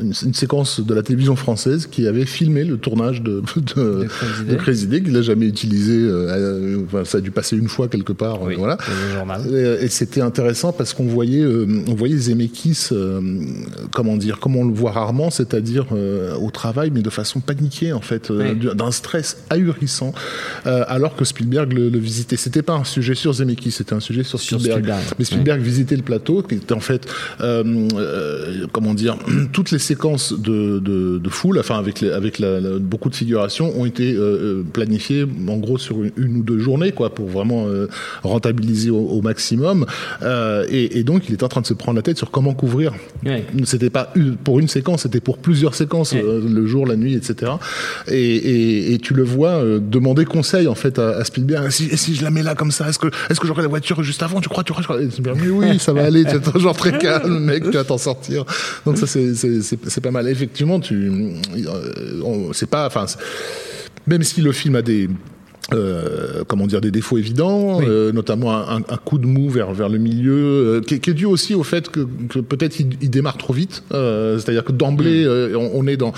une, 0.03 0.35
séquence 0.35 0.81
de 0.81 0.95
la 0.95 1.03
télévision 1.03 1.37
française 1.37 1.87
qui 1.87 2.07
avait 2.07 2.27
filmé 2.27 2.65
le 2.65 2.77
tournage 2.77 3.23
de, 3.23 3.43
de, 3.77 4.07
qu'il 5.01 5.13
n'a 5.13 5.23
jamais 5.23 5.47
utilisé. 5.47 5.97
Euh, 5.97 6.85
enfin, 6.87 7.05
ça 7.05 7.19
a 7.19 7.21
dû 7.21 7.31
passer 7.31 7.57
une 7.57 7.69
fois 7.69 7.89
quelque 7.89 8.13
part. 8.13 8.43
Oui, 8.43 8.55
voilà. 8.57 8.79
Et, 9.51 9.85
et 9.85 9.89
c'était 9.89 10.21
intéressant 10.21 10.73
parce 10.73 10.95
qu'on 10.95 11.07
voyait, 11.07 11.45
on 11.45 11.95
voyait 11.95 12.17
Zemeckis, 12.17 12.89
comment 13.93 14.17
dire, 14.17 14.39
comme 14.41 14.57
on 14.57 14.67
le 14.67 14.75
voit 14.75 14.93
rarement, 14.93 15.31
c'est-à-dire 15.31 15.87
au 15.93 16.51
travail, 16.51 16.91
mais 16.93 17.03
de 17.03 17.11
façon 17.11 17.41
paniquée 17.41 17.93
en 17.93 18.01
fait, 18.01 18.31
oui. 18.31 18.75
d'un 18.75 18.91
stress 18.91 19.39
ahurissant, 19.51 20.13
alors 20.65 21.17
que 21.17 21.25
Spielberg 21.25 21.73
le, 21.73 21.89
le 21.89 21.99
visitait. 21.99 22.37
C'était 22.37 22.63
pas 22.63 22.75
un 22.75 22.85
sujet 22.85 23.15
sur 23.15 23.33
Zemeckis, 23.33 23.73
c'était 23.73 23.95
un 23.95 24.01
sujet 24.01 24.23
sur 24.23 24.41
Spielberg. 24.41 24.65
Sur 24.65 24.79
Spielberg. 24.79 25.05
Mais 25.19 25.25
Spielberg 25.25 25.61
oui. 25.61 25.67
visitait 25.67 25.97
le 25.97 26.03
plateau, 26.03 26.43
qui 26.43 26.57
était 26.57 26.73
en 26.73 26.81
fait, 26.81 27.07
euh, 27.41 27.89
euh, 27.95 28.67
comment 28.73 28.95
dire, 28.95 29.19
toutes 29.53 29.71
les 29.71 29.79
séquences 29.87 30.33
de, 30.49 30.79
de, 30.79 31.19
de 31.19 31.31
foule, 31.31 31.59
enfin 31.59 31.79
avec, 31.79 32.01
les, 32.01 32.11
avec 32.11 32.39
la, 32.39 32.61
la, 32.61 32.79
beaucoup 32.79 33.11
de 33.11 33.17
figurations, 33.23 33.69
ont 33.81 33.87
été 33.87 34.15
euh, 34.15 34.63
planifiées 34.73 35.25
en 35.49 35.57
gros 35.65 35.79
sur 35.79 35.97
une, 36.03 36.13
une, 36.17 36.37
ou 36.39 36.43
deux 36.43 36.59
journées, 36.59 36.93
quoi, 36.93 37.09
pour 37.11 37.29
vraiment 37.29 37.67
euh, 37.67 37.87
rentabiliser 38.23 38.91
au, 38.91 39.05
au 39.17 39.21
maximum. 39.23 39.87
Euh, 40.23 40.65
Et, 40.69 40.99
et, 40.99 41.05
donc, 41.05 41.29
il 41.29 41.35
était 41.35 41.45
en 41.45 41.49
train 41.49 41.61
de 41.61 41.67
se 41.67 41.75
prendre 41.75 41.97
la 41.97 42.03
tête 42.03 42.19
sur 42.19 42.31
comment 42.31 42.55
couvrir. 42.55 42.93
Oui. 43.25 43.39
C'était 43.65 43.91
pas 43.91 44.13
pour 44.45 44.59
une 44.59 44.69
séquence, 44.69 45.03
c'était 45.03 45.21
pour 45.29 45.39
plusieurs 45.39 45.75
séquences, 45.75 46.15
le 46.15 46.67
jour, 46.67 46.87
la 46.87 46.97
nuit, 46.97 47.15
etc. 47.15 47.53
Et, 48.09 48.93
et 48.95 48.99
tu 48.99 49.15
le 49.15 49.23
vois 49.23 49.63
demander 49.81 50.25
conseil 50.25 50.67
en 50.69 50.75
fait 50.75 50.99
à, 50.99 51.09
à 51.21 51.25
Spielberg. 51.25 51.71
Si, 51.71 51.97
si 51.97 52.15
je 52.15 52.23
la 52.25 52.31
mets 52.31 52.43
là 52.43 52.55
comme 52.55 52.71
ça, 52.71 52.89
est-ce 52.89 52.99
que, 52.99 53.09
est-ce 53.31 53.41
que 53.41 53.47
j'aurai 53.47 53.63
la 53.63 53.69
voiture 53.69 54.03
juste 54.03 54.23
avant 54.23 54.41
Tu 54.41 54.49
crois, 54.49 54.65
tu 54.65 54.73
crois, 54.73 54.83
tu 54.83 55.23
crois 55.23 55.35
Mais 55.35 55.49
oui, 55.49 55.79
ça 55.79 55.93
va 55.93 56.05
aller. 56.05 56.25
tu 56.25 56.37
es 56.37 56.61
genre 56.61 56.77
très 56.77 56.97
calme, 56.99 57.39
mec, 57.41 57.65
tu 57.65 57.77
vas 57.81 57.85
t'en 57.85 57.99
sortir. 57.99 58.45
Donc 58.85 58.99
ça, 58.99 59.07
c'est 59.07 59.76
pas 60.01 60.11
mal. 60.11 60.29
Effectivement, 60.29 60.81
tu, 60.81 61.11
c'est 62.53 62.69
pas, 62.69 62.87
enfin, 62.87 63.07
même 64.07 64.23
si 64.23 64.41
le 64.41 64.53
film 64.53 64.77
a 64.77 64.83
des 64.83 65.09
euh, 65.73 66.45
comment 66.47 66.67
dire 66.67 66.81
des 66.81 66.93
défauts 66.93 67.19
évidents, 67.19 67.79
oui. 67.79 67.87
euh, 67.89 68.13
notamment 68.13 68.53
un, 68.55 68.77
un, 68.77 68.97
coup 69.05 69.19
de 69.19 69.27
mou 69.27 69.49
vers 69.51 69.73
vers 69.73 69.89
le 69.89 69.99
milieu, 69.99 70.33
euh, 70.33 70.81
qui, 70.81 71.01
qui, 71.01 71.11
est 71.11 71.15
dû 71.15 71.27
aussi 71.27 71.55
au 71.55 71.65
fait 71.65 71.89
que, 71.89 72.07
que 72.29 72.39
peut-être 72.39 72.79
il, 72.79 72.91
il, 73.01 73.11
démarre 73.11 73.37
trop 73.37 73.53
vite. 73.53 73.83
Euh, 73.93 74.39
c'est-à-dire 74.39 74.63
que 74.63 74.71
d'emblée, 74.71 75.25
mmh. 75.27 75.57
on, 75.57 75.71
on, 75.75 75.87
est 75.89 75.97
dans 75.97 76.13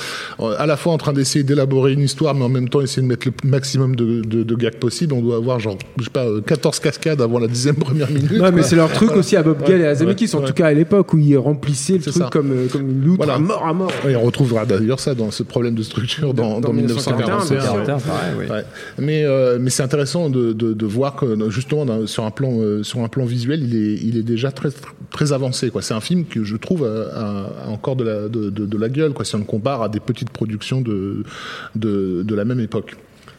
à 0.58 0.66
la 0.66 0.76
fois 0.76 0.92
en 0.92 0.98
train 0.98 1.14
d'essayer 1.14 1.44
d'élaborer 1.44 1.94
une 1.94 2.02
histoire, 2.02 2.34
mais 2.34 2.44
en 2.44 2.50
même 2.50 2.68
temps 2.68 2.82
essayer 2.82 3.00
de 3.00 3.06
mettre 3.06 3.26
le 3.26 3.48
maximum 3.48 3.96
de, 3.96 4.20
de, 4.20 4.42
de 4.42 4.54
gags 4.54 4.76
possible. 4.76 5.14
On 5.14 5.22
doit 5.22 5.36
avoir 5.36 5.58
genre 5.60 5.78
je 5.98 6.04
sais 6.04 6.10
pas 6.10 6.26
14 6.46 6.80
cascades 6.80 7.22
avant 7.22 7.38
la 7.38 7.48
dixième 7.48 7.76
première 7.76 8.10
minute. 8.10 8.30
Ouais, 8.32 8.52
mais 8.52 8.62
c'est 8.62 8.76
leur 8.76 8.92
truc 8.92 9.12
aussi 9.12 9.34
à 9.36 9.42
Bob 9.42 9.66
Gale 9.66 9.80
et 9.80 9.86
à 9.86 9.94
Zemeckis, 9.94 10.34
en 10.34 10.42
tout 10.42 10.52
cas 10.52 10.66
à 10.66 10.74
l'époque 10.74 11.14
où 11.14 11.18
ils 11.18 11.38
remplissaient 11.38 11.94
le 11.94 12.00
truc 12.02 12.14
ça. 12.14 12.28
comme 12.30 12.52
comme 12.70 12.90
une 12.90 13.02
loutre 13.02 13.24
voilà. 13.24 13.34
à 13.34 13.38
mort 13.38 13.66
à 13.66 13.72
mort. 13.72 13.92
Et 14.06 14.14
on 14.14 14.22
retrouvera 14.22 14.66
d'ailleurs 14.66 15.00
ça 15.00 15.14
dans 15.14 15.30
ce 15.30 15.42
problème 15.42 15.74
de 15.74 15.82
structure 15.82 16.34
dans, 16.34 16.60
dans, 16.60 16.68
dans 16.68 16.72
1941. 16.74 17.38
Ouais. 17.38 18.64
Mais 18.98 19.24
euh, 19.28 19.58
mais 19.60 19.70
c'est 19.70 19.82
intéressant 19.82 20.30
de, 20.30 20.86
voir 20.86 21.16
que 21.16 21.50
justement 21.50 21.84
dans, 21.84 22.06
sur 22.06 22.24
un 22.24 22.30
plan 22.30 22.50
euh, 22.60 22.82
sur 22.82 23.00
un 23.00 23.08
plan 23.08 23.24
visuel, 23.24 23.62
il 23.62 24.16
est 24.16 24.22
déjà 24.22 24.50
très 24.50 24.70
très 25.10 25.32
avancé. 25.32 25.70
C'est 25.80 25.94
un 25.94 26.00
film 26.00 26.24
que 26.24 26.44
je 26.44 26.56
trouve 26.56 26.84
a, 26.84 27.66
a 27.66 27.68
encore 27.68 27.96
de 27.96 28.78
la 28.78 28.88
gueule. 28.88 29.12
Quoi, 29.12 29.24
si 29.24 29.34
on 29.34 29.38
le 29.38 29.44
compare 29.44 29.82
à 29.82 29.88
des 29.88 30.00
petites 30.00 30.30
productions 30.30 30.80
de 30.80 31.24
la 32.34 32.44
même 32.44 32.60
époque. 32.60 32.96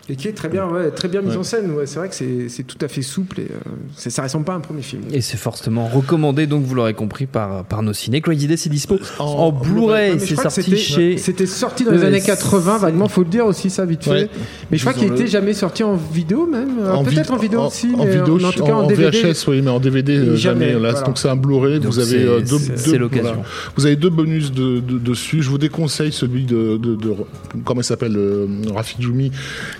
Et 0.09 0.15
qui 0.15 0.27
est 0.27 0.33
très 0.33 0.49
bien, 0.49 0.67
ouais, 0.67 0.91
très 0.91 1.07
bien 1.07 1.21
mise 1.21 1.33
ouais. 1.33 1.37
en 1.37 1.43
scène. 1.43 1.71
Ouais, 1.71 1.85
c'est 1.85 1.99
vrai 1.99 2.09
que 2.09 2.15
c'est 2.15 2.63
tout 2.63 2.77
à 2.81 2.87
fait 2.87 3.01
souple 3.01 3.41
et 3.41 3.47
euh, 3.51 4.09
ça 4.09 4.23
ressemble 4.23 4.45
pas 4.45 4.53
à 4.53 4.55
un 4.55 4.59
premier 4.59 4.81
film. 4.81 5.03
Et 5.11 5.21
c'est 5.21 5.37
fortement 5.37 5.87
recommandé, 5.87 6.47
donc 6.47 6.63
vous 6.63 6.75
l'aurez 6.75 6.93
compris 6.93 7.25
par, 7.25 7.63
par 7.65 7.83
nos 7.83 7.93
ciné. 7.93 8.21
Crazy 8.21 8.47
Day, 8.47 8.57
c'est 8.57 8.69
dispo 8.69 8.97
en, 9.19 9.23
en 9.23 9.51
Blu-ray. 9.51 10.19
c'est 10.19 10.35
sorti 10.35 10.77
chez. 10.77 11.17
C'était 11.17 11.45
sorti 11.45 11.83
dans 11.83 11.91
les 11.91 12.03
années 12.03 12.21
80, 12.21 12.79
vaguement, 12.79 13.07
faut 13.07 13.23
le 13.23 13.29
dire 13.29 13.45
aussi 13.45 13.69
ça 13.69 13.85
vite 13.85 14.03
fait. 14.03 14.29
Mais 14.71 14.77
je 14.77 14.83
crois 14.83 14.93
qu'il 14.93 15.11
était 15.11 15.27
jamais 15.27 15.53
sorti 15.53 15.83
en 15.83 15.95
vidéo 15.95 16.47
même. 16.47 16.69
Peut-être 17.05 17.33
en 17.33 17.37
vidéo 17.37 17.61
aussi, 17.61 17.93
en, 17.95 18.05
mais 18.05 18.17
vidéo, 18.17 18.43
en, 18.43 18.51
tout 18.51 18.63
cas 18.63 18.73
en, 18.73 18.83
en 18.83 18.87
DVD. 18.87 19.09
VHS, 19.09 19.47
oui, 19.47 19.61
mais 19.61 19.71
en 19.71 19.79
DVD 19.79 20.15
jamais. 20.15 20.37
jamais 20.37 20.73
là, 20.73 20.91
voilà. 20.91 21.01
Donc 21.01 21.17
c'est 21.17 21.29
un 21.29 21.35
Blu-ray. 21.35 21.79
Vous 21.79 21.99
avez 21.99 22.23
euh, 22.23 22.41
deux. 22.41 22.57
Vous 23.75 23.85
avez 23.85 23.95
deux 23.95 24.09
bonus 24.09 24.51
de, 24.51 24.79
de, 24.79 24.97
dessus. 24.97 25.41
Je 25.41 25.49
vous 25.49 25.57
déconseille 25.57 26.11
celui 26.11 26.43
de, 26.45 26.79
comment 27.65 27.81
il 27.81 27.85
s'appelle, 27.85 28.15
euh, 28.15 28.47
Rafi 28.73 28.95
Djoumi, 28.99 29.31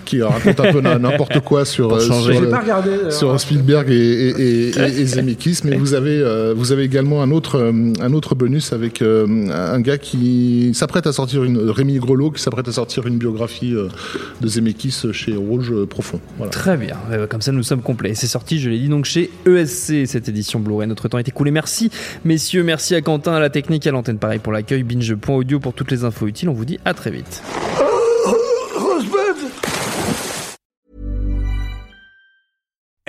qui 0.04 0.19
raconte 0.28 0.60
un 0.60 0.72
peu 0.72 0.80
n'importe 0.80 1.40
quoi 1.40 1.64
sur, 1.64 1.94
euh, 1.94 2.00
sur, 2.00 2.16
regardé, 2.16 3.10
sur, 3.10 3.38
Spielberg 3.38 3.90
et, 3.90 3.94
et, 3.94 4.68
et, 4.70 5.00
et 5.00 5.06
Zemeckis, 5.06 5.60
mais 5.64 5.76
vous 5.76 5.94
avez, 5.94 6.18
euh, 6.18 6.54
vous 6.56 6.72
avez 6.72 6.84
également 6.84 7.22
un 7.22 7.30
autre, 7.30 7.56
euh, 7.56 7.92
un 8.00 8.12
autre 8.12 8.34
bonus 8.34 8.72
avec 8.72 9.02
un 9.02 9.80
gars 9.80 9.98
qui 9.98 10.72
s'apprête 10.74 11.06
à 11.06 11.12
sortir 11.12 11.44
une, 11.44 11.70
Rémi 11.70 11.98
Grelot, 11.98 12.30
qui 12.30 12.42
s'apprête 12.42 12.68
à 12.68 12.72
sortir 12.72 13.06
une 13.06 13.18
biographie 13.18 13.72
de 13.72 14.48
Zemeckis 14.48 15.12
chez 15.12 15.34
Rouge 15.34 15.72
Profond. 15.86 16.20
Voilà. 16.36 16.50
Très 16.50 16.76
bien, 16.76 16.96
comme 17.28 17.40
ça 17.40 17.52
nous 17.52 17.62
sommes 17.62 17.82
complets. 17.82 18.14
C'est 18.14 18.26
sorti, 18.26 18.58
je 18.58 18.70
l'ai 18.70 18.78
dit, 18.78 18.88
donc 18.88 19.04
chez 19.04 19.30
ESC, 19.46 20.06
cette 20.06 20.28
édition 20.28 20.60
Blu-ray. 20.60 20.88
Notre 20.88 21.08
temps 21.08 21.18
est 21.18 21.28
écoulé. 21.28 21.50
Merci, 21.50 21.90
messieurs, 22.24 22.62
merci 22.62 22.94
à 22.94 23.00
Quentin, 23.00 23.32
à 23.32 23.40
la 23.40 23.50
technique, 23.50 23.86
à 23.86 23.90
l'antenne, 23.90 24.18
pareil 24.18 24.38
pour 24.38 24.52
l'accueil, 24.52 24.82
binge.audio 24.82 25.60
pour 25.60 25.72
toutes 25.72 25.90
les 25.90 26.04
infos 26.04 26.26
utiles. 26.26 26.48
On 26.48 26.54
vous 26.54 26.64
dit 26.64 26.78
à 26.84 26.94
très 26.94 27.10
vite. 27.10 27.42